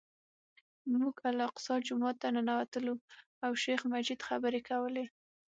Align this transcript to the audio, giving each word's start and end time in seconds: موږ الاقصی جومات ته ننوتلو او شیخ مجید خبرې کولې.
موږ 0.99 1.15
الاقصی 1.31 1.73
جومات 1.87 2.15
ته 2.21 2.27
ننوتلو 2.35 2.93
او 3.45 3.51
شیخ 3.63 3.79
مجید 3.93 4.19
خبرې 4.27 4.59
کولې. 4.69 5.05